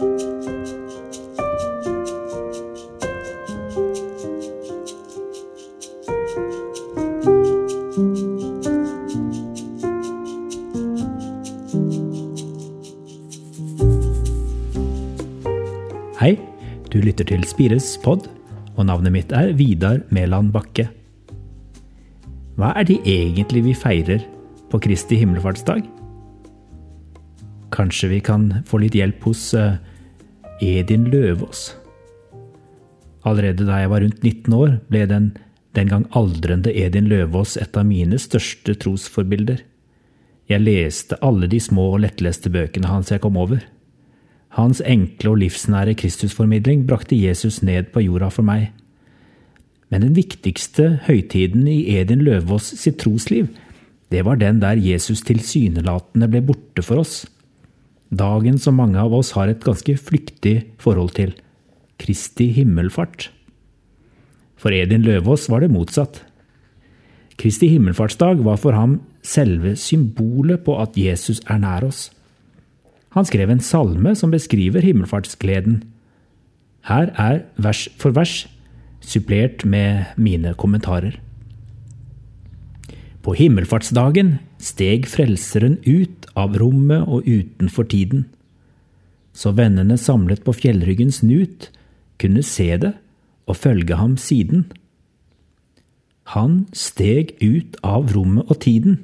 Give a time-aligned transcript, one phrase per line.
[0.00, 0.06] Hei,
[16.88, 18.24] du lytter til Spires pod,
[18.80, 20.88] og navnet mitt er Vidar Mæland Bakke.
[22.56, 24.24] Hva er det egentlig vi feirer
[24.72, 25.84] på Kristi himmelfartsdag?
[27.70, 29.78] Kanskje vi kan få litt hjelp hos eh,
[30.60, 31.70] Edin Løvaas?
[33.28, 35.30] Allerede da jeg var rundt 19 år, ble den
[35.78, 39.62] den gang aldrende Edin Løvaas et av mine største trosforbilder.
[40.50, 43.62] Jeg leste alle de små og lettleste bøkene hans jeg kom over.
[44.58, 48.72] Hans enkle og livsnære Kristusformidling brakte Jesus ned på jorda for meg.
[49.90, 53.46] Men den viktigste høytiden i Edin Løvaas sitt trosliv,
[54.10, 57.22] det var den der Jesus tilsynelatende ble borte for oss.
[58.10, 61.36] Dagen som mange av oss har et ganske flyktig forhold til.
[62.02, 63.28] Kristi himmelfart.
[64.58, 66.24] For Edin Løvaas var det motsatt.
[67.40, 72.08] Kristi himmelfartsdag var for ham selve symbolet på at Jesus er nær oss.
[73.14, 75.80] Han skrev en salme som beskriver himmelfartsgleden.
[76.86, 78.44] Her er vers for vers,
[79.00, 81.16] supplert med mine kommentarer.
[83.22, 88.26] På himmelfartsdagen steg Frelseren ut av rommet og utenfor tiden.
[89.32, 91.70] Så vennene samlet på fjellryggens nut
[92.20, 92.92] kunne se det
[93.48, 94.66] og følge ham siden.
[96.36, 99.00] Han steg ut av rommet og tiden.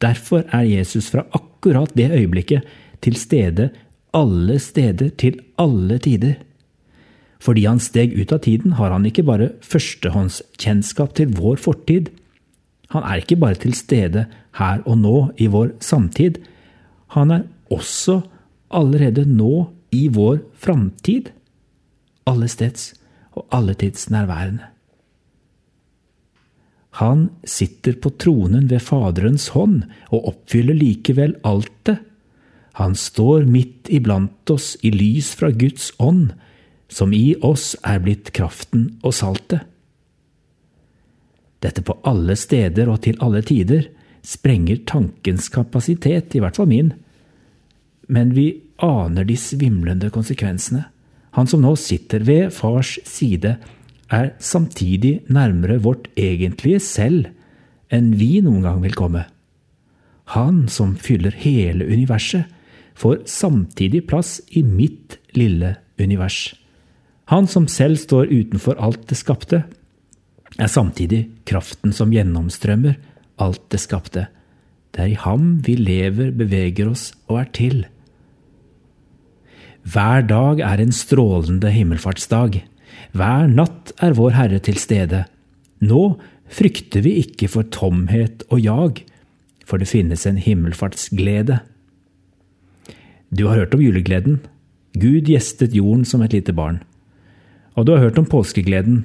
[0.00, 2.64] Derfor er Jesus fra akkurat det øyeblikket
[3.02, 3.70] til stede
[4.16, 6.38] alle steder til alle tider.
[7.38, 12.10] Fordi han steg ut av tiden, har han ikke bare førstehåndskjennskap til vår fortid.
[12.94, 14.26] Han er ikke bare til stede
[14.58, 16.40] her og nå i vår samtid.
[17.12, 18.22] Han er også
[18.70, 21.30] allerede nå i vår framtid.
[22.28, 22.94] Allesteds
[23.36, 24.72] og alletids nærværende.
[26.98, 31.98] Han sitter på tronen ved Faderens hånd og oppfyller likevel alt det.
[32.78, 36.32] Han står midt iblant oss i lys fra Guds ånd,
[36.88, 39.66] som i oss er blitt kraften og saltet.
[41.64, 43.88] Dette på alle steder og til alle tider
[44.26, 46.92] sprenger tankens kapasitet, i hvert fall min.
[48.08, 48.50] Men vi
[48.82, 50.84] aner de svimlende konsekvensene.
[51.36, 53.56] Han som nå sitter ved fars side,
[54.08, 57.26] er samtidig nærmere vårt egentlige selv
[57.92, 59.26] enn vi noen gang vil komme.
[60.32, 62.48] Han som fyller hele universet,
[62.98, 66.56] får samtidig plass i mitt lille univers.
[67.30, 69.62] Han som selv står utenfor alt det skapte,
[70.58, 72.98] er samtidig kraften som gjennomstrømmer
[73.42, 74.26] alt det skapte.
[74.94, 77.84] Det er i ham vi lever, beveger oss og er til.
[79.88, 82.60] Hver dag er en strålende himmelfartsdag.
[83.16, 85.24] Hver natt er vår Herre til stede.
[85.80, 86.18] Nå
[86.50, 89.02] frykter vi ikke for tomhet og jag,
[89.64, 91.60] for det finnes en himmelfartsglede.
[93.30, 94.40] Du har hørt om julegleden.
[94.98, 96.80] Gud gjestet jorden som et lite barn.
[97.76, 99.04] Og du har hørt om påskegleden.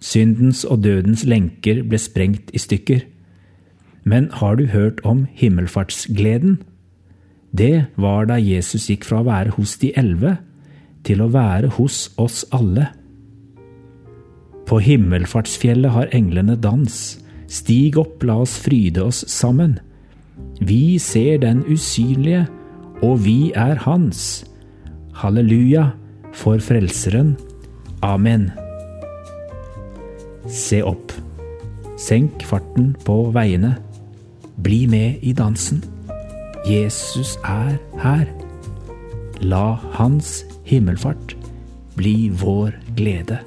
[0.00, 3.04] Syndens og dødens lenker ble sprengt i stykker.
[4.04, 6.60] Men har du hørt om himmelfartsgleden?
[7.56, 10.36] Det var da Jesus gikk fra å være hos de elleve
[11.06, 12.90] til å være hos oss alle.
[14.66, 16.96] På himmelfartsfjellet har englene dans.
[17.46, 19.78] Stig opp, la oss fryde oss sammen.
[20.60, 22.46] Vi ser den usynlige,
[23.02, 24.44] og vi er hans.
[25.22, 25.90] Halleluja
[26.34, 27.36] for Frelseren.
[28.02, 28.50] Amen.
[30.48, 31.12] Se opp.
[31.98, 33.76] Senk farten på veiene.
[34.62, 35.82] Bli med i dansen.
[36.66, 38.26] Jesus er her.
[39.40, 41.36] La hans himmelfart
[41.96, 43.38] bli vår glede.